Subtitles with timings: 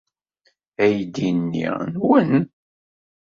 [0.83, 2.31] Aydi-nni nwen.